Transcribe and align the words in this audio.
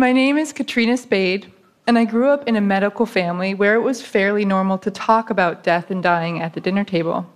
My 0.00 0.12
name 0.12 0.38
is 0.38 0.52
Katrina 0.52 0.96
Spade, 0.96 1.52
and 1.88 1.98
I 1.98 2.04
grew 2.04 2.28
up 2.28 2.46
in 2.46 2.54
a 2.54 2.60
medical 2.60 3.04
family 3.04 3.52
where 3.54 3.74
it 3.74 3.80
was 3.80 4.00
fairly 4.00 4.44
normal 4.44 4.78
to 4.78 4.92
talk 4.92 5.28
about 5.28 5.64
death 5.64 5.90
and 5.90 6.00
dying 6.00 6.40
at 6.40 6.54
the 6.54 6.60
dinner 6.60 6.84
table. 6.84 7.26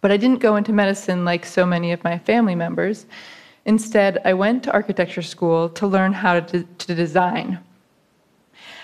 But 0.00 0.10
I 0.10 0.16
didn't 0.16 0.40
go 0.40 0.56
into 0.56 0.72
medicine 0.72 1.24
like 1.24 1.46
so 1.46 1.64
many 1.64 1.92
of 1.92 2.02
my 2.02 2.18
family 2.18 2.56
members. 2.56 3.06
Instead, 3.66 4.20
I 4.24 4.34
went 4.34 4.64
to 4.64 4.72
architecture 4.72 5.22
school 5.22 5.68
to 5.68 5.86
learn 5.86 6.12
how 6.12 6.40
to, 6.40 6.40
de- 6.40 6.64
to 6.64 6.92
design. 6.96 7.60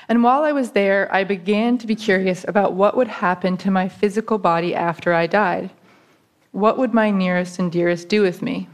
And 0.09 0.23
while 0.23 0.45
I 0.45 0.53
was 0.53 0.71
there, 0.71 1.13
I 1.13 1.25
began 1.25 1.79
to 1.79 1.89
be 1.89 1.97
curious 1.97 2.45
about 2.47 2.75
what 2.75 2.97
would 2.97 3.09
happen 3.09 3.57
to 3.57 3.71
my 3.73 3.89
physical 3.89 4.39
body 4.39 4.77
after 4.77 5.13
I 5.13 5.27
died. 5.27 5.71
What 6.53 6.79
would 6.79 6.95
my 6.95 7.11
nearest 7.11 7.59
and 7.59 7.73
dearest 7.73 8.09
do 8.09 8.23
with 8.23 8.43
me? 8.43 8.69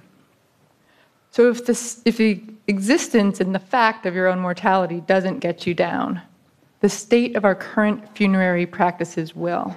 So, 1.30 1.48
if, 1.48 1.64
this, 1.64 2.02
if 2.04 2.18
the 2.18 2.42
existence 2.68 3.40
and 3.40 3.54
the 3.54 3.58
fact 3.58 4.06
of 4.06 4.14
your 4.14 4.28
own 4.28 4.38
mortality 4.38 5.00
doesn't 5.00 5.40
get 5.40 5.66
you 5.66 5.74
down, 5.74 6.22
the 6.80 6.88
state 6.88 7.34
of 7.34 7.44
our 7.44 7.54
current 7.54 8.16
funerary 8.16 8.66
practices 8.66 9.34
will. 9.34 9.76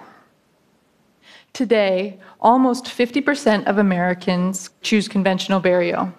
Today, 1.54 2.20
almost 2.40 2.85
50% 2.85 3.66
of 3.66 3.77
Americans 3.77 4.70
choose 4.82 5.08
conventional 5.08 5.59
burial. 5.59 6.13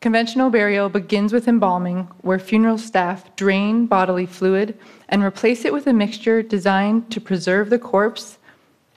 Conventional 0.00 0.50
burial 0.50 0.88
begins 0.88 1.32
with 1.32 1.48
embalming, 1.48 2.08
where 2.22 2.38
funeral 2.38 2.78
staff 2.78 3.34
drain 3.36 3.86
bodily 3.86 4.26
fluid 4.26 4.76
and 5.08 5.22
replace 5.22 5.64
it 5.64 5.72
with 5.72 5.86
a 5.86 5.92
mixture 5.92 6.42
designed 6.42 7.10
to 7.10 7.20
preserve 7.20 7.70
the 7.70 7.78
corpse 7.78 8.38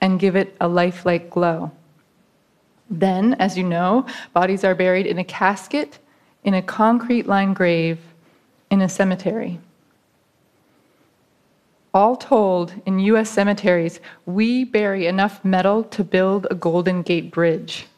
and 0.00 0.20
give 0.20 0.36
it 0.36 0.56
a 0.60 0.68
lifelike 0.68 1.30
glow. 1.30 1.70
Then, 2.90 3.34
as 3.34 3.56
you 3.56 3.64
know, 3.64 4.06
bodies 4.32 4.64
are 4.64 4.74
buried 4.74 5.06
in 5.06 5.18
a 5.18 5.24
casket, 5.24 5.98
in 6.46 6.54
a 6.54 6.62
concrete 6.62 7.26
lined 7.26 7.56
grave, 7.56 7.98
in 8.70 8.80
a 8.80 8.88
cemetery. 8.88 9.58
All 11.92 12.14
told, 12.14 12.72
in 12.86 13.00
US 13.00 13.28
cemeteries, 13.28 14.00
we 14.26 14.64
bury 14.64 15.06
enough 15.06 15.44
metal 15.44 15.82
to 15.84 16.04
build 16.04 16.46
a 16.48 16.54
Golden 16.54 17.02
Gate 17.02 17.32
Bridge, 17.32 17.88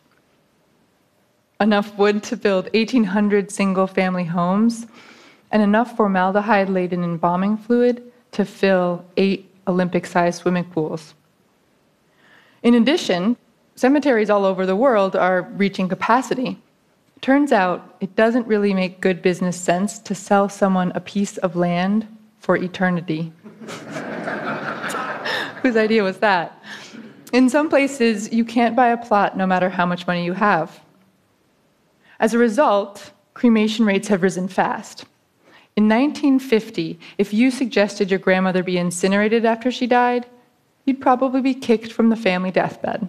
enough 1.60 1.96
wood 1.98 2.22
to 2.24 2.36
build 2.36 2.72
1,800 2.72 3.50
single 3.50 3.86
family 3.86 4.24
homes, 4.24 4.86
and 5.50 5.62
enough 5.62 5.94
formaldehyde 5.94 6.70
laden 6.70 7.04
embalming 7.04 7.58
fluid 7.58 8.02
to 8.32 8.46
fill 8.46 9.04
eight 9.18 9.50
Olympic 9.66 10.06
sized 10.06 10.40
swimming 10.40 10.64
pools. 10.64 11.14
In 12.62 12.74
addition, 12.74 13.36
cemeteries 13.74 14.30
all 14.30 14.46
over 14.46 14.64
the 14.64 14.76
world 14.76 15.14
are 15.16 15.42
reaching 15.42 15.88
capacity. 15.88 16.58
Turns 17.20 17.52
out 17.52 17.96
it 18.00 18.14
doesn't 18.16 18.46
really 18.46 18.72
make 18.72 19.00
good 19.00 19.22
business 19.22 19.60
sense 19.60 19.98
to 20.00 20.14
sell 20.14 20.48
someone 20.48 20.92
a 20.94 21.00
piece 21.00 21.36
of 21.38 21.56
land 21.56 22.06
for 22.38 22.56
eternity. 22.56 23.32
Whose 25.62 25.76
idea 25.76 26.02
was 26.04 26.18
that? 26.18 26.62
In 27.32 27.50
some 27.50 27.68
places, 27.68 28.32
you 28.32 28.44
can't 28.44 28.76
buy 28.76 28.88
a 28.88 28.96
plot 28.96 29.36
no 29.36 29.46
matter 29.46 29.68
how 29.68 29.84
much 29.84 30.06
money 30.06 30.24
you 30.24 30.32
have. 30.32 30.80
As 32.20 32.32
a 32.32 32.38
result, 32.38 33.10
cremation 33.34 33.84
rates 33.84 34.08
have 34.08 34.22
risen 34.22 34.48
fast. 34.48 35.04
In 35.76 35.88
1950, 35.88 36.98
if 37.18 37.32
you 37.32 37.50
suggested 37.50 38.10
your 38.10 38.18
grandmother 38.18 38.62
be 38.62 38.78
incinerated 38.78 39.44
after 39.44 39.70
she 39.70 39.86
died, 39.86 40.26
you'd 40.84 41.00
probably 41.00 41.40
be 41.40 41.54
kicked 41.54 41.92
from 41.92 42.08
the 42.08 42.16
family 42.16 42.50
deathbed. 42.50 43.08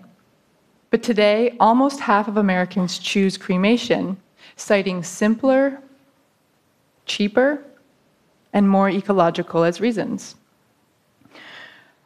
But 0.90 1.04
today, 1.04 1.56
almost 1.60 2.00
half 2.00 2.28
of 2.28 2.38
Americans 2.38 2.98
choose 2.98 3.38
cremation, 3.38 4.18
citing 4.56 5.04
simpler, 5.04 5.82
cheaper, 7.06 7.64
and 8.54 8.68
more 8.68 8.90
ecological 8.90 9.64
as 9.64 9.80
reasons. 9.80 10.36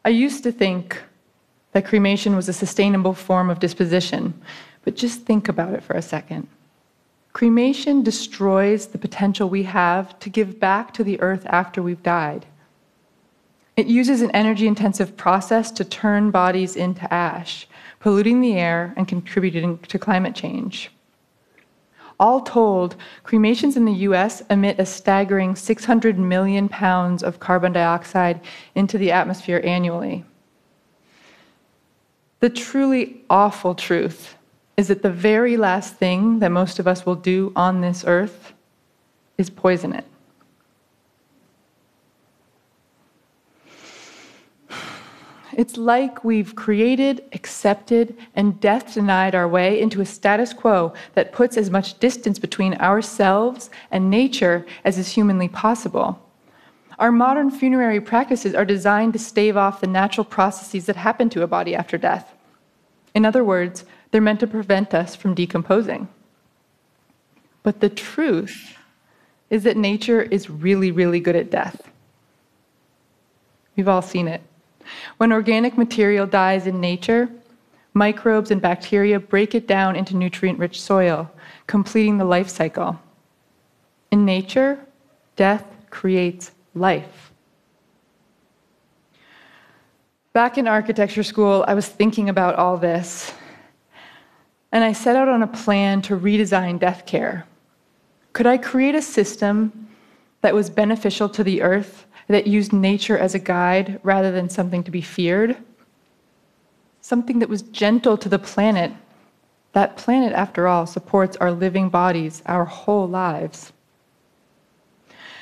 I 0.04 0.10
used 0.10 0.44
to 0.44 0.52
think 0.52 1.02
that 1.72 1.86
cremation 1.86 2.36
was 2.36 2.50
a 2.50 2.54
sustainable 2.54 3.14
form 3.14 3.50
of 3.50 3.60
disposition, 3.60 4.34
but 4.84 4.96
just 4.96 5.22
think 5.22 5.48
about 5.48 5.74
it 5.74 5.84
for 5.84 5.94
a 5.94 6.02
second. 6.02 6.48
Cremation 7.32 8.04
destroys 8.04 8.88
the 8.88 8.98
potential 8.98 9.50
we 9.50 9.64
have 9.64 10.20
to 10.20 10.30
give 10.30 10.60
back 10.60 10.94
to 10.94 11.04
the 11.04 11.20
earth 11.22 11.46
after 11.48 11.82
we've 11.82 12.04
died. 12.04 12.46
It 13.76 13.88
uses 13.88 14.22
an 14.22 14.30
energy 14.32 14.68
intensive 14.68 15.18
process 15.18 15.72
to 15.72 15.86
turn 15.86 16.30
bodies 16.30 16.76
into 16.76 17.12
ash, 17.12 17.66
polluting 18.04 18.42
the 18.42 18.58
air 18.58 18.94
and 18.98 19.08
contributing 19.08 19.78
to 19.78 19.98
climate 19.98 20.36
change. 20.36 20.92
All 22.20 22.42
told, 22.42 22.98
cremations 23.24 23.78
in 23.78 23.86
the 23.86 23.94
US 24.10 24.42
emit 24.50 24.78
a 24.78 24.86
staggering 24.86 25.56
600 25.56 26.20
million 26.20 26.68
pounds 26.68 27.24
of 27.24 27.40
carbon 27.40 27.72
dioxide 27.72 28.42
into 28.76 28.98
the 28.98 29.10
atmosphere 29.10 29.62
annually. 29.64 30.26
The 32.42 32.50
truly 32.50 33.22
awful 33.30 33.74
truth 33.74 34.36
is 34.76 34.90
that 34.90 35.02
the 35.02 35.10
very 35.10 35.56
last 35.56 35.96
thing 35.96 36.40
that 36.40 36.52
most 36.52 36.80
of 36.80 36.90
us 36.90 37.06
will 37.06 37.16
do 37.16 37.54
on 37.56 37.80
this 37.80 38.04
earth 38.06 38.52
is 39.38 39.50
poison 39.50 39.94
it. 39.94 40.06
It's 45.56 45.78
like 45.78 46.24
we've 46.24 46.56
created, 46.56 47.24
accepted, 47.34 48.18
and 48.36 48.60
death 48.60 48.94
denied 48.94 49.36
our 49.36 49.48
way 49.48 49.80
into 49.80 50.02
a 50.02 50.06
status 50.06 50.54
quo 50.54 50.94
that 51.14 51.32
puts 51.32 51.58
as 51.58 51.70
much 51.70 52.00
distance 52.00 52.40
between 52.40 52.74
ourselves 52.76 53.70
and 53.92 54.10
nature 54.10 54.66
as 54.84 54.98
is 54.98 55.14
humanly 55.14 55.48
possible. 55.48 56.20
Our 57.00 57.12
modern 57.12 57.52
funerary 57.52 58.02
practices 58.02 58.56
are 58.56 58.66
designed 58.66 59.14
to 59.14 59.20
stave 59.20 59.58
off 59.58 59.82
the 59.82 59.88
natural 59.88 60.26
processes 60.26 60.86
that 60.86 60.96
happen 60.96 61.30
to 61.32 61.44
a 61.44 61.48
body 61.48 61.76
after 61.76 61.98
death. 61.98 62.34
In 63.14 63.26
other 63.26 63.44
words, 63.44 63.86
they're 64.12 64.22
meant 64.22 64.40
to 64.40 64.48
prevent 64.48 64.94
us 64.94 65.16
from 65.16 65.34
decomposing. 65.34 66.08
But 67.64 67.80
the 67.80 67.90
truth 67.90 68.78
is 69.50 69.64
that 69.64 69.78
nature 69.78 70.22
is 70.22 70.50
really, 70.50 70.92
really 70.92 71.20
good 71.20 71.36
at 71.36 71.52
death. 71.52 71.90
We've 73.76 73.88
all 73.88 74.02
seen 74.02 74.28
it. 74.28 74.42
When 75.18 75.32
organic 75.32 75.78
material 75.78 76.26
dies 76.26 76.68
in 76.68 76.80
nature, 76.80 77.30
microbes 77.94 78.52
and 78.52 78.62
bacteria 78.62 79.20
break 79.20 79.56
it 79.56 79.68
down 79.68 79.96
into 79.96 80.16
nutrient 80.16 80.60
rich 80.60 80.82
soil, 80.82 81.32
completing 81.68 82.18
the 82.18 82.26
life 82.26 82.50
cycle. 82.50 83.00
In 84.12 84.26
nature, 84.26 84.80
death 85.36 85.66
creates 85.90 86.52
life. 86.76 87.32
Back 90.34 90.58
in 90.58 90.68
architecture 90.68 91.24
school, 91.24 91.64
I 91.68 91.76
was 91.76 91.88
thinking 91.88 92.30
about 92.30 92.56
all 92.56 92.78
this, 92.78 93.34
and 94.72 94.84
I 94.84 94.92
set 94.92 95.16
out 95.16 95.30
on 95.30 95.44
a 95.44 95.48
plan 95.48 96.02
to 96.04 96.18
redesign 96.18 96.80
death 96.80 97.06
care. 97.06 97.46
Could 98.34 98.48
I 98.48 98.58
create 98.58 98.96
a 98.96 99.02
system 99.02 99.90
that 100.44 100.54
was 100.54 100.70
beneficial 100.70 101.30
to 101.30 101.44
the 101.44 101.62
earth 101.62 102.06
that 102.28 102.46
used 102.46 102.74
nature 102.74 103.18
as 103.18 103.34
a 103.34 103.40
guide 103.40 104.00
rather 104.04 104.32
than 104.32 104.50
something 104.50 104.84
to 104.84 104.92
be 104.92 105.02
feared. 105.02 105.58
Something 107.02 107.40
that 107.40 107.50
was 107.50 107.62
gentle 107.64 108.18
to 108.18 108.30
the 108.30 108.40
planet. 108.40 108.92
That 109.72 109.98
planet, 109.98 110.34
after 110.34 110.68
all, 110.68 110.86
supports 110.86 111.38
our 111.38 111.52
living 111.52 111.90
bodies, 111.90 112.44
our 112.46 112.66
whole 112.66 113.08
lives. 113.08 113.74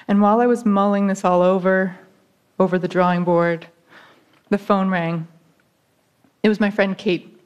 And 0.08 0.22
while 0.22 0.40
I 0.40 0.46
was 0.46 0.66
mulling 0.66 1.08
this 1.08 1.26
all 1.26 1.42
over, 1.42 1.98
over 2.60 2.78
the 2.78 2.88
drawing 2.88 3.24
board, 3.24 3.68
the 4.50 4.58
phone 4.58 4.90
rang. 4.90 5.28
It 6.44 6.50
was 6.50 6.60
my 6.60 6.70
friend 6.70 6.98
Kate. 6.98 7.40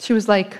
She 0.00 0.12
was 0.12 0.28
like, 0.28 0.58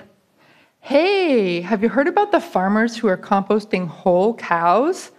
Hey, 0.79 1.61
have 1.61 1.83
you 1.83 1.89
heard 1.89 2.07
about 2.07 2.31
the 2.31 2.39
farmers 2.39 2.97
who 2.97 3.07
are 3.07 3.17
composting 3.17 3.87
whole 3.87 4.33
cows? 4.35 5.11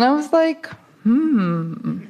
And 0.00 0.08
I 0.08 0.12
was 0.12 0.32
like, 0.32 0.66
hmm. 1.02 2.06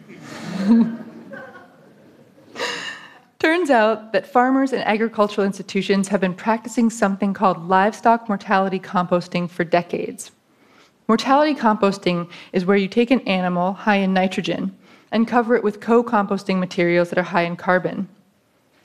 Turns 3.41 3.69
out 3.69 4.13
that 4.13 4.29
farmers 4.29 4.73
and 4.73 4.85
agricultural 4.85 5.45
institutions 5.45 6.07
have 6.07 6.21
been 6.21 6.35
practicing 6.35 6.89
something 6.89 7.35
called 7.35 7.67
livestock 7.67 8.29
mortality 8.29 8.79
composting 8.79 9.51
for 9.51 9.65
decades. 9.65 10.31
Mortality 11.09 11.53
composting 11.53 12.31
is 12.53 12.65
where 12.65 12.77
you 12.77 12.87
take 12.87 13.11
an 13.11 13.23
animal 13.23 13.73
high 13.73 13.97
in 13.97 14.15
nitrogen 14.15 14.73
and 15.11 15.27
cover 15.27 15.57
it 15.57 15.65
with 15.65 15.81
co 15.81 16.05
composting 16.05 16.61
materials 16.61 17.11
that 17.11 17.19
are 17.19 17.25
high 17.25 17.43
in 17.43 17.57
carbon. 17.57 18.09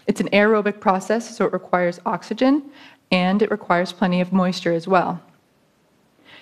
It's 0.08 0.20
an 0.20 0.30
aerobic 0.30 0.80
process, 0.80 1.38
so 1.38 1.46
it 1.46 1.54
requires 1.54 2.00
oxygen 2.08 2.72
and 3.12 3.44
it 3.44 3.52
requires 3.52 3.94
plenty 3.94 4.20
of 4.20 4.34
moisture 4.34 4.74
as 4.74 4.88
well. 4.88 5.22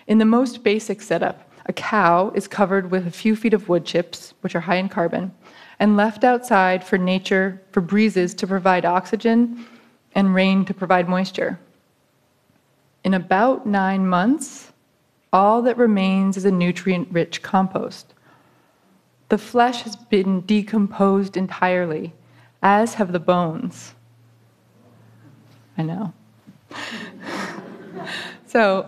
In 0.07 0.17
the 0.17 0.23
most 0.23 0.63
basic 0.63 1.01
setup, 1.01 1.49
a 1.65 1.73
cow 1.73 2.31
is 2.35 2.47
covered 2.47 2.91
with 2.91 3.07
a 3.07 3.11
few 3.11 3.35
feet 3.35 3.53
of 3.53 3.69
wood 3.69 3.85
chips, 3.85 4.33
which 4.41 4.55
are 4.55 4.61
high 4.61 4.75
in 4.75 4.89
carbon, 4.89 5.31
and 5.79 5.97
left 5.97 6.23
outside 6.23 6.83
for 6.83 6.97
nature, 6.97 7.61
for 7.71 7.81
breezes 7.81 8.33
to 8.35 8.47
provide 8.47 8.85
oxygen 8.85 9.65
and 10.15 10.35
rain 10.35 10.65
to 10.65 10.73
provide 10.73 11.09
moisture. 11.09 11.59
In 13.03 13.13
about 13.13 13.65
nine 13.65 14.07
months, 14.07 14.71
all 15.31 15.61
that 15.63 15.77
remains 15.77 16.37
is 16.37 16.45
a 16.45 16.51
nutrient 16.51 17.07
rich 17.11 17.41
compost. 17.41 18.13
The 19.29 19.37
flesh 19.37 19.81
has 19.81 19.95
been 19.95 20.41
decomposed 20.41 21.35
entirely, 21.35 22.13
as 22.61 22.95
have 22.95 23.11
the 23.11 23.19
bones. 23.19 23.93
I 25.77 25.81
know. 25.81 26.13
so, 28.47 28.87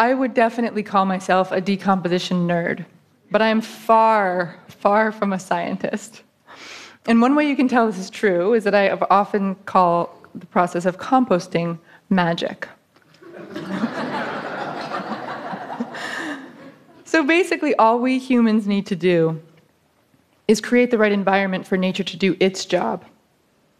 I 0.00 0.14
would 0.14 0.32
definitely 0.32 0.82
call 0.82 1.04
myself 1.04 1.52
a 1.52 1.60
decomposition 1.60 2.48
nerd, 2.48 2.86
but 3.30 3.42
I 3.42 3.48
am 3.48 3.60
far, 3.60 4.58
far 4.66 5.12
from 5.12 5.34
a 5.34 5.38
scientist. 5.38 6.22
And 7.06 7.20
one 7.20 7.34
way 7.34 7.46
you 7.46 7.54
can 7.54 7.68
tell 7.68 7.86
this 7.86 7.98
is 7.98 8.08
true 8.08 8.54
is 8.54 8.64
that 8.64 8.74
I 8.74 8.92
often 9.10 9.56
call 9.66 10.18
the 10.34 10.46
process 10.46 10.86
of 10.86 10.96
composting 10.96 11.78
magic. 12.08 12.66
so 17.04 17.22
basically, 17.22 17.74
all 17.74 17.98
we 17.98 18.18
humans 18.18 18.66
need 18.66 18.86
to 18.86 18.96
do 18.96 19.38
is 20.48 20.62
create 20.62 20.90
the 20.90 20.96
right 20.96 21.12
environment 21.12 21.66
for 21.66 21.76
nature 21.76 22.04
to 22.04 22.16
do 22.16 22.38
its 22.40 22.64
job. 22.64 23.04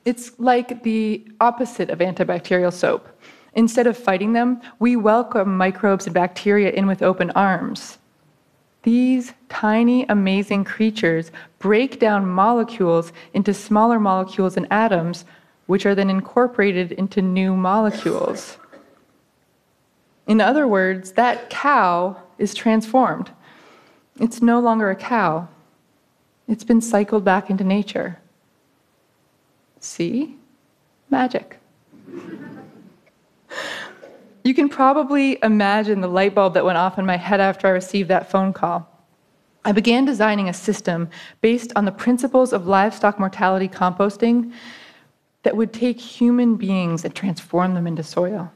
It's 0.04 0.38
like 0.38 0.82
the 0.82 1.26
opposite 1.40 1.88
of 1.88 2.00
antibacterial 2.00 2.74
soap. 2.74 3.08
Instead 3.54 3.86
of 3.86 3.96
fighting 3.96 4.32
them, 4.32 4.60
we 4.78 4.96
welcome 4.96 5.56
microbes 5.56 6.06
and 6.06 6.14
bacteria 6.14 6.70
in 6.70 6.86
with 6.86 7.02
open 7.02 7.30
arms. 7.32 7.98
These 8.82 9.32
tiny, 9.48 10.06
amazing 10.08 10.64
creatures 10.64 11.30
break 11.58 11.98
down 12.00 12.26
molecules 12.26 13.12
into 13.34 13.52
smaller 13.52 14.00
molecules 14.00 14.56
and 14.56 14.66
atoms, 14.70 15.24
which 15.66 15.84
are 15.84 15.94
then 15.94 16.08
incorporated 16.08 16.92
into 16.92 17.20
new 17.20 17.56
molecules. 17.56 18.56
In 20.26 20.40
other 20.40 20.66
words, 20.66 21.12
that 21.12 21.50
cow 21.50 22.16
is 22.38 22.54
transformed. 22.54 23.30
It's 24.18 24.40
no 24.40 24.60
longer 24.60 24.90
a 24.90 24.96
cow, 24.96 25.48
it's 26.48 26.64
been 26.64 26.80
cycled 26.80 27.24
back 27.24 27.48
into 27.48 27.62
nature. 27.62 28.18
See? 29.78 30.36
Magic. 31.08 31.60
You 34.42 34.54
can 34.54 34.68
probably 34.68 35.38
imagine 35.42 36.00
the 36.00 36.08
light 36.08 36.34
bulb 36.34 36.54
that 36.54 36.64
went 36.64 36.78
off 36.78 36.98
in 36.98 37.04
my 37.04 37.16
head 37.16 37.40
after 37.40 37.66
I 37.66 37.70
received 37.70 38.08
that 38.08 38.30
phone 38.30 38.52
call. 38.52 38.88
I 39.64 39.72
began 39.72 40.06
designing 40.06 40.48
a 40.48 40.54
system 40.54 41.10
based 41.42 41.72
on 41.76 41.84
the 41.84 41.92
principles 41.92 42.52
of 42.52 42.66
livestock 42.66 43.18
mortality 43.18 43.68
composting 43.68 44.52
that 45.42 45.56
would 45.56 45.72
take 45.72 46.00
human 46.00 46.56
beings 46.56 47.04
and 47.04 47.14
transform 47.14 47.74
them 47.74 47.86
into 47.86 48.02
soil. 48.02 48.50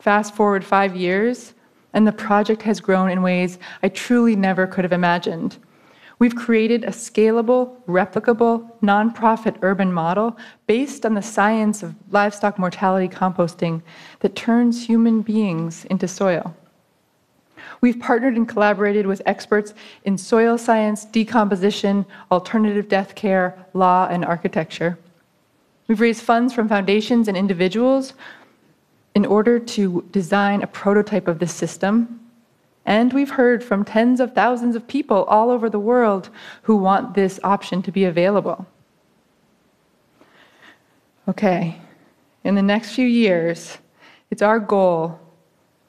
Fast 0.00 0.34
forward 0.34 0.64
five 0.64 0.96
years, 0.96 1.54
and 1.92 2.06
the 2.06 2.12
project 2.12 2.62
has 2.62 2.80
grown 2.80 3.10
in 3.10 3.22
ways 3.22 3.58
I 3.82 3.88
truly 3.88 4.36
never 4.36 4.66
could 4.66 4.84
have 4.84 4.92
imagined. 4.92 5.58
We've 6.18 6.34
created 6.34 6.84
a 6.84 6.88
scalable, 6.88 7.76
replicable, 7.86 8.68
nonprofit 8.82 9.56
urban 9.62 9.92
model 9.92 10.36
based 10.66 11.06
on 11.06 11.14
the 11.14 11.22
science 11.22 11.82
of 11.82 11.94
livestock 12.10 12.58
mortality 12.58 13.08
composting 13.08 13.82
that 14.20 14.34
turns 14.34 14.86
human 14.86 15.22
beings 15.22 15.84
into 15.84 16.08
soil. 16.08 16.56
We've 17.80 18.00
partnered 18.00 18.36
and 18.36 18.48
collaborated 18.48 19.06
with 19.06 19.22
experts 19.26 19.74
in 20.04 20.18
soil 20.18 20.58
science, 20.58 21.04
decomposition, 21.04 22.04
alternative 22.32 22.88
death 22.88 23.14
care, 23.14 23.66
law, 23.72 24.08
and 24.10 24.24
architecture. 24.24 24.98
We've 25.86 26.00
raised 26.00 26.22
funds 26.22 26.52
from 26.52 26.68
foundations 26.68 27.28
and 27.28 27.36
individuals 27.36 28.14
in 29.14 29.24
order 29.24 29.58
to 29.60 30.04
design 30.10 30.62
a 30.62 30.66
prototype 30.66 31.28
of 31.28 31.38
this 31.38 31.54
system 31.54 32.17
and 32.88 33.12
we've 33.12 33.32
heard 33.32 33.62
from 33.62 33.84
tens 33.84 34.18
of 34.18 34.32
thousands 34.32 34.74
of 34.74 34.88
people 34.88 35.24
all 35.24 35.50
over 35.50 35.68
the 35.68 35.78
world 35.78 36.30
who 36.62 36.74
want 36.74 37.12
this 37.12 37.38
option 37.44 37.82
to 37.82 37.92
be 37.92 38.06
available. 38.06 38.66
Okay, 41.28 41.82
in 42.44 42.54
the 42.54 42.62
next 42.62 42.94
few 42.94 43.06
years, 43.06 43.76
it's 44.30 44.40
our 44.40 44.58
goal 44.58 45.20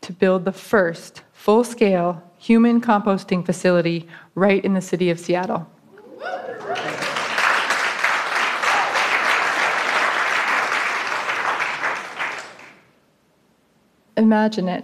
to 0.01 0.11
build 0.11 0.43
the 0.43 0.51
first 0.51 1.23
full 1.31 1.63
scale 1.63 2.21
human 2.37 2.81
composting 2.81 3.45
facility 3.45 4.05
right 4.35 4.65
in 4.65 4.73
the 4.73 4.81
city 4.81 5.09
of 5.09 5.17
Seattle. 5.21 5.71
Imagine 14.17 14.67
it 14.67 14.83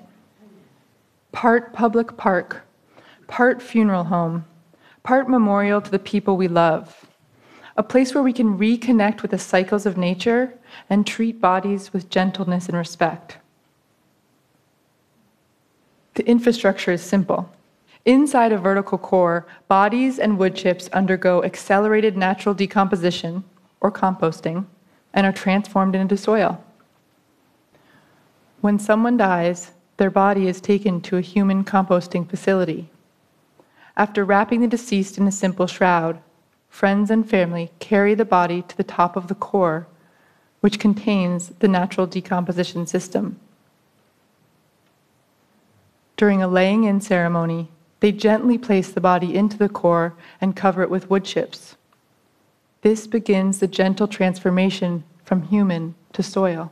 part 1.36 1.74
public 1.74 2.16
park, 2.16 2.66
part 3.28 3.62
funeral 3.62 4.06
home, 4.06 4.46
part 5.04 5.28
memorial 5.30 5.82
to 5.82 5.92
the 5.92 6.00
people 6.00 6.38
we 6.38 6.48
love, 6.48 7.06
a 7.76 7.84
place 7.84 8.16
where 8.16 8.24
we 8.24 8.32
can 8.32 8.58
reconnect 8.58 9.22
with 9.22 9.32
the 9.32 9.38
cycles 9.38 9.86
of 9.86 9.98
nature 9.98 10.58
and 10.90 11.06
treat 11.06 11.42
bodies 11.42 11.92
with 11.92 12.10
gentleness 12.10 12.70
and 12.70 12.78
respect. 12.78 13.38
The 16.14 16.26
infrastructure 16.26 16.94
is 16.94 17.02
simple. 17.02 17.52
Inside 18.06 18.54
a 18.54 18.58
vertical 18.58 18.98
core, 18.98 19.46
bodies 19.68 20.20
and 20.20 20.38
wood 20.38 20.56
chips 20.56 20.88
undergo 20.94 21.44
accelerated 21.44 22.16
natural 22.16 22.56
decomposition, 22.56 23.44
or 23.82 23.92
composting, 23.92 24.68
and 25.14 25.28
are 25.28 25.34
transformed 25.34 25.96
into 25.96 26.16
soil. 26.16 26.64
When 28.62 28.80
someone 28.80 29.18
dies, 29.18 29.72
their 29.98 30.10
body 30.10 30.48
is 30.48 30.60
taken 30.60 31.02
to 31.02 31.18
a 31.18 31.22
human 31.22 31.64
composting 31.64 32.30
facility. 32.30 32.90
After 33.98 34.26
wrapping 34.26 34.62
the 34.62 34.68
deceased 34.68 35.18
in 35.18 35.28
a 35.28 35.32
simple 35.32 35.68
shroud, 35.68 36.20
friends 36.70 37.10
and 37.10 37.28
family 37.30 37.72
carry 37.80 38.14
the 38.14 38.26
body 38.26 38.62
to 38.64 38.76
the 38.76 38.84
top 38.84 39.16
of 39.16 39.28
the 39.28 39.36
core, 39.36 39.88
which 40.60 40.80
contains 40.80 41.50
the 41.60 41.68
natural 41.68 42.08
decomposition 42.08 42.86
system. 42.86 43.40
During 46.18 46.42
a 46.42 46.48
laying 46.48 46.84
in 46.84 47.02
ceremony, 47.02 47.70
they 48.00 48.12
gently 48.12 48.58
place 48.58 48.92
the 48.92 49.02
body 49.02 49.36
into 49.36 49.58
the 49.58 49.70
core 49.70 50.14
and 50.42 50.56
cover 50.56 50.82
it 50.82 50.90
with 50.90 51.10
wood 51.10 51.24
chips. 51.24 51.76
This 52.82 53.08
begins 53.08 53.60
the 53.60 53.68
gentle 53.68 54.08
transformation 54.08 55.04
from 55.24 55.44
human 55.44 55.96
to 56.14 56.22
soil. 56.22 56.72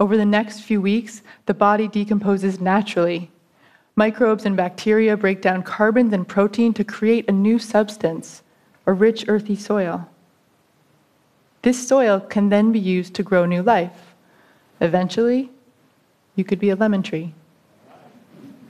Over 0.00 0.16
the 0.16 0.24
next 0.24 0.60
few 0.60 0.80
weeks, 0.80 1.20
the 1.44 1.52
body 1.52 1.86
decomposes 1.86 2.58
naturally. 2.58 3.30
Microbes 3.96 4.46
and 4.46 4.56
bacteria 4.56 5.14
break 5.14 5.42
down 5.42 5.62
carbons 5.62 6.14
and 6.14 6.26
protein 6.26 6.72
to 6.72 6.84
create 6.84 7.28
a 7.28 7.32
new 7.32 7.58
substance, 7.58 8.42
a 8.86 8.94
rich, 8.94 9.26
earthy 9.28 9.54
soil. 9.54 10.08
This 11.60 11.86
soil 11.86 12.18
can 12.18 12.48
then 12.48 12.72
be 12.72 12.78
used 12.78 13.12
to 13.16 13.22
grow 13.22 13.44
new 13.44 13.62
life. 13.62 14.14
Eventually, 14.80 15.50
you 16.34 16.44
could 16.44 16.58
be 16.58 16.70
a 16.70 16.76
lemon 16.76 17.02
tree. 17.02 17.34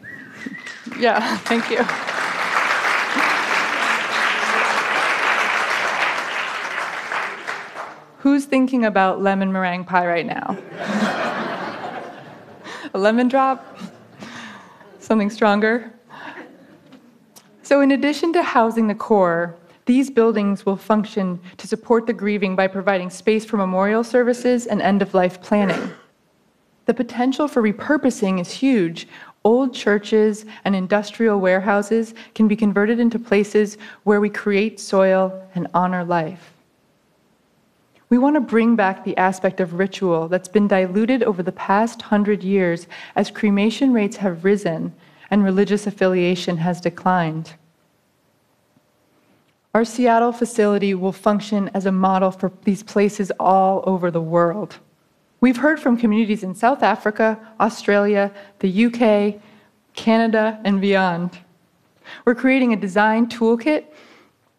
yeah, 0.98 1.36
thank 1.38 1.70
you. 1.70 1.84
Who's 8.18 8.46
thinking 8.46 8.84
about 8.84 9.22
lemon 9.22 9.52
meringue 9.52 9.84
pie 9.84 10.06
right 10.06 10.26
now? 10.26 10.58
A 12.94 12.98
lemon 12.98 13.28
drop? 13.28 13.78
Something 14.98 15.30
stronger? 15.30 15.92
So, 17.62 17.80
in 17.80 17.92
addition 17.92 18.32
to 18.32 18.42
housing 18.42 18.88
the 18.88 18.94
core, 18.94 19.54
these 19.86 20.10
buildings 20.10 20.66
will 20.66 20.76
function 20.76 21.40
to 21.56 21.66
support 21.66 22.06
the 22.06 22.12
grieving 22.12 22.56
by 22.56 22.66
providing 22.66 23.10
space 23.10 23.44
for 23.44 23.56
memorial 23.56 24.04
services 24.04 24.66
and 24.66 24.82
end 24.82 25.02
of 25.02 25.14
life 25.14 25.40
planning. 25.40 25.90
The 26.86 26.94
potential 26.94 27.48
for 27.48 27.62
repurposing 27.62 28.40
is 28.40 28.50
huge. 28.50 29.06
Old 29.44 29.72
churches 29.72 30.44
and 30.64 30.74
industrial 30.74 31.40
warehouses 31.40 32.14
can 32.34 32.48
be 32.48 32.56
converted 32.56 33.00
into 33.00 33.18
places 33.18 33.78
where 34.02 34.20
we 34.20 34.28
create 34.28 34.80
soil 34.80 35.48
and 35.54 35.66
honor 35.72 36.04
life. 36.04 36.52
We 38.10 38.18
want 38.18 38.34
to 38.34 38.40
bring 38.40 38.74
back 38.74 39.04
the 39.04 39.16
aspect 39.16 39.60
of 39.60 39.74
ritual 39.74 40.26
that's 40.26 40.48
been 40.48 40.66
diluted 40.66 41.22
over 41.22 41.44
the 41.44 41.52
past 41.52 42.02
hundred 42.02 42.42
years 42.42 42.88
as 43.14 43.30
cremation 43.30 43.92
rates 43.92 44.16
have 44.16 44.44
risen 44.44 44.92
and 45.30 45.44
religious 45.44 45.86
affiliation 45.86 46.56
has 46.56 46.80
declined. 46.80 47.54
Our 49.72 49.84
Seattle 49.84 50.32
facility 50.32 50.92
will 50.92 51.12
function 51.12 51.70
as 51.72 51.86
a 51.86 51.92
model 51.92 52.32
for 52.32 52.50
these 52.64 52.82
places 52.82 53.30
all 53.38 53.84
over 53.86 54.10
the 54.10 54.20
world. 54.20 54.78
We've 55.40 55.58
heard 55.58 55.78
from 55.78 55.96
communities 55.96 56.42
in 56.42 56.56
South 56.56 56.82
Africa, 56.82 57.38
Australia, 57.60 58.32
the 58.58 58.86
UK, 58.86 59.40
Canada, 59.94 60.60
and 60.64 60.80
beyond. 60.80 61.38
We're 62.24 62.34
creating 62.34 62.72
a 62.72 62.76
design 62.76 63.28
toolkit 63.28 63.84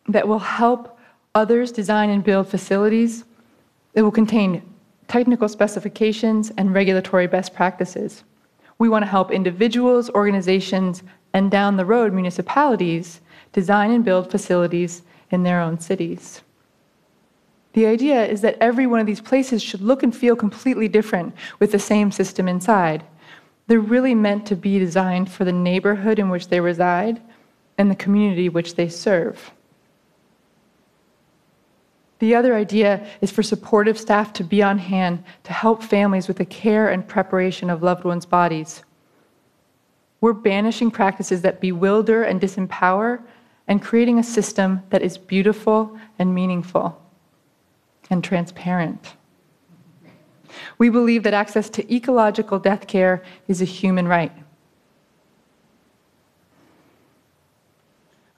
that 0.08 0.26
will 0.26 0.40
help 0.40 0.98
others 1.36 1.74
design 1.74 2.10
and 2.10 2.24
build 2.24 2.48
facilities 2.48 3.26
it 3.94 4.02
will 4.02 4.12
contain 4.12 4.62
technical 5.12 5.50
specifications, 5.50 6.54
and 6.58 6.74
regulatory 6.74 7.28
best 7.28 7.54
practices. 7.54 8.24
We 8.80 8.88
want 8.88 9.04
to 9.04 9.12
help 9.12 9.30
individuals, 9.30 10.10
organizations, 10.12 11.04
and 11.34 11.52
down 11.52 11.76
the 11.76 11.86
road, 11.86 12.14
municipalities 12.14 13.20
design 13.52 13.92
and 13.92 14.06
build 14.06 14.32
facilities 14.32 15.02
in 15.30 15.44
their 15.44 15.60
own 15.60 15.78
cities. 15.78 16.42
The 17.74 17.86
idea 17.86 18.26
is 18.26 18.40
that 18.40 18.58
every 18.62 18.88
one 18.88 19.02
of 19.02 19.06
these 19.06 19.20
places 19.20 19.62
should 19.62 19.82
look 19.82 20.02
and 20.02 20.16
feel 20.16 20.38
completely 20.38 20.88
different 20.88 21.36
with 21.60 21.74
the 21.74 21.80
same 21.80 22.10
system 22.10 22.48
inside. 22.48 23.04
They're 23.68 23.82
really 23.82 24.16
meant 24.16 24.46
to 24.46 24.56
be 24.56 24.80
designed 24.80 25.30
for 25.30 25.44
the 25.44 25.52
neighborhood 25.52 26.20
in 26.20 26.30
which 26.30 26.48
they 26.48 26.62
reside 26.62 27.22
and 27.78 27.92
the 27.92 27.96
community 27.96 28.48
which 28.48 28.76
they 28.76 28.88
serve. 28.88 29.52
The 32.22 32.36
other 32.36 32.56
idea 32.56 33.04
is 33.22 33.32
for 33.32 33.42
supportive 33.42 34.00
staff 34.00 34.32
to 34.34 34.44
be 34.44 34.62
on 34.62 34.78
hand 34.78 35.24
to 35.44 35.54
help 35.54 35.82
families 35.82 36.28
with 36.28 36.38
the 36.38 36.46
care 36.46 36.88
and 36.88 37.08
preparation 37.08 37.68
of 37.72 37.82
loved 37.82 38.04
ones' 38.04 38.28
bodies. 38.28 38.84
We're 40.22 40.34
banishing 40.34 40.92
practices 40.92 41.42
that 41.42 41.60
bewilder 41.60 42.22
and 42.22 42.40
disempower 42.40 43.24
and 43.68 43.82
creating 43.82 44.20
a 44.20 44.24
system 44.24 44.84
that 44.92 45.02
is 45.02 45.18
beautiful 45.18 45.98
and 46.20 46.36
meaningful 46.36 47.02
and 48.12 48.24
transparent. 48.24 49.16
We 50.78 50.90
believe 50.90 51.24
that 51.24 51.34
access 51.34 51.72
to 51.72 51.92
ecological 51.92 52.60
death 52.60 52.86
care 52.86 53.24
is 53.48 53.64
a 53.64 53.66
human 53.66 54.08
right. 54.08 54.32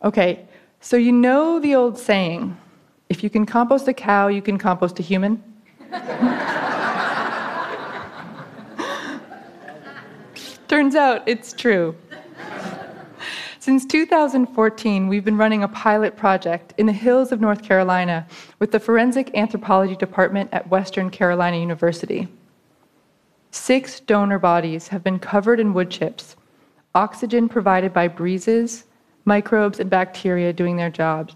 Okay, 0.02 0.46
so 0.80 0.96
you 0.96 1.12
know 1.12 1.60
the 1.60 1.76
old 1.76 1.98
saying 1.98 2.56
if 3.14 3.24
you 3.24 3.30
can 3.30 3.46
compost 3.46 3.88
a 3.88 3.94
cow, 3.94 4.28
you 4.28 4.42
can 4.42 4.58
compost 4.58 5.00
a 5.00 5.04
human? 5.04 5.42
Turns 10.68 10.96
out 10.96 11.22
it's 11.28 11.54
true. 11.54 11.96
Since 13.60 13.86
2014, 13.86 15.08
we've 15.08 15.24
been 15.24 15.38
running 15.38 15.62
a 15.62 15.68
pilot 15.68 16.18
project 16.18 16.74
in 16.80 16.88
the 16.88 16.92
hills 16.92 17.32
of 17.32 17.40
North 17.40 17.62
Carolina 17.62 18.26
with 18.58 18.72
the 18.72 18.80
Forensic 18.80 19.30
Anthropology 19.36 19.96
Department 19.96 20.50
at 20.52 20.68
Western 20.72 21.12
Carolina 21.12 21.58
University. 21.58 22.28
Six 23.52 24.00
donor 24.00 24.40
bodies 24.40 24.88
have 24.88 25.04
been 25.04 25.20
covered 25.20 25.60
in 25.60 25.76
wood 25.76 25.92
chips, 25.92 26.36
oxygen 26.96 27.48
provided 27.48 27.94
by 27.94 28.08
breezes, 28.08 28.86
microbes, 29.26 29.80
and 29.80 29.92
bacteria 29.92 30.52
doing 30.52 30.78
their 30.78 30.90
jobs. 30.90 31.36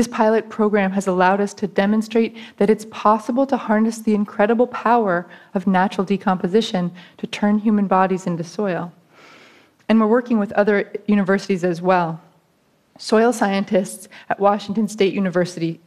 This 0.00 0.08
pilot 0.08 0.48
program 0.48 0.92
has 0.92 1.08
allowed 1.08 1.42
us 1.42 1.52
to 1.52 1.66
demonstrate 1.66 2.34
that 2.56 2.70
it's 2.70 2.86
possible 2.86 3.44
to 3.46 3.58
harness 3.58 3.98
the 3.98 4.14
incredible 4.14 4.66
power 4.66 5.28
of 5.52 5.66
natural 5.66 6.06
decomposition 6.06 6.90
to 7.18 7.26
turn 7.26 7.58
human 7.58 7.86
bodies 7.86 8.26
into 8.26 8.42
soil. 8.42 8.94
And 9.90 10.00
we're 10.00 10.06
working 10.06 10.38
with 10.38 10.52
other 10.52 10.90
universities 11.06 11.64
as 11.64 11.82
well. 11.82 12.18
Soil 12.98 13.30
scientists 13.30 14.08
at 14.30 14.40
Washington 14.40 14.88
State 14.88 15.12
University, 15.12 15.78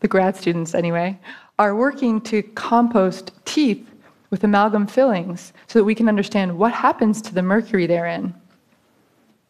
the 0.00 0.08
grad 0.08 0.36
students 0.36 0.74
anyway, 0.74 1.18
are 1.58 1.74
working 1.74 2.20
to 2.20 2.42
compost 2.42 3.32
teeth 3.46 3.88
with 4.28 4.44
amalgam 4.44 4.86
fillings 4.86 5.54
so 5.68 5.78
that 5.78 5.86
we 5.86 5.94
can 5.94 6.06
understand 6.06 6.58
what 6.58 6.74
happens 6.74 7.22
to 7.22 7.34
the 7.34 7.40
mercury 7.40 7.86
therein. 7.86 8.34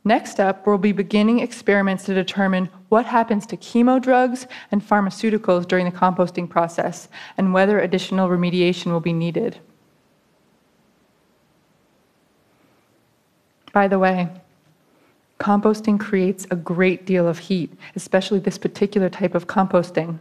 Next 0.05 0.41
up, 0.41 0.67
we'll 0.67 0.79
be 0.79 0.93
beginning 0.93 1.41
experiments 1.41 2.05
to 2.05 2.15
determine 2.15 2.71
what 2.89 3.05
happens 3.05 3.45
to 3.47 3.57
chemo 3.57 4.01
drugs 4.01 4.47
and 4.71 4.83
pharmaceuticals 4.87 5.69
during 5.69 5.85
the 5.85 5.97
composting 5.97 6.49
process 6.49 7.09
and 7.37 7.53
whether 7.53 7.79
additional 7.79 8.29
remediation 8.29 8.87
will 8.87 9.01
be 9.01 9.13
needed. 9.13 9.59
By 13.73 13.89
the 13.89 13.99
way, 13.99 14.31
composting 15.39 16.01
creates 16.01 16.47
a 16.51 16.57
great 16.57 17.05
deal 17.05 17.29
of 17.29 17.39
heat, 17.39 17.73
especially 17.95 18.41
this 18.41 18.59
particular 18.59 19.11
type 19.11 19.35
of 19.35 19.47
composting. 19.47 20.19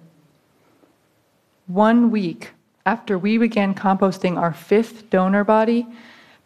One 1.68 2.12
week 2.12 2.52
after 2.86 3.18
we 3.18 3.38
began 3.38 3.74
composting 3.74 4.38
our 4.38 4.54
fifth 4.54 5.10
donor 5.10 5.44
body, 5.44 5.88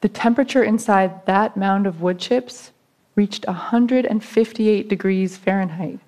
the 0.02 0.10
temperature 0.10 0.64
inside 0.64 1.26
that 1.26 1.58
mound 1.58 1.88
of 1.88 2.02
wood 2.02 2.20
chips 2.20 2.72
reached 3.16 3.46
158 3.48 4.88
degrees 4.90 5.38
Fahrenheit. 5.38 6.00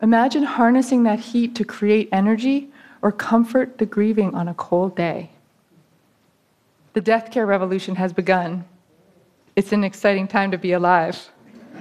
Imagine 0.00 0.44
harnessing 0.44 1.02
that 1.04 1.20
heat 1.20 1.54
to 1.54 1.64
create 1.64 2.08
energy 2.12 2.70
or 3.02 3.10
comfort 3.12 3.78
the 3.78 3.86
grieving 3.86 4.34
on 4.34 4.48
a 4.48 4.54
cold 4.54 4.96
day. 4.96 5.30
The 6.92 7.00
death 7.00 7.30
care 7.30 7.46
revolution 7.46 7.96
has 7.96 8.12
begun. 8.12 8.64
It's 9.54 9.72
an 9.72 9.84
exciting 9.84 10.28
time 10.28 10.50
to 10.50 10.58
be 10.58 10.72
alive. 10.72 11.30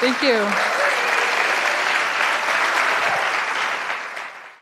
Thank 0.00 0.22
you. 0.22 0.75